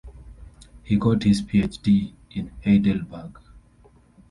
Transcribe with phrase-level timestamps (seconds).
[0.81, 2.15] He got his Ph.D.
[2.31, 3.37] in Heidelberg.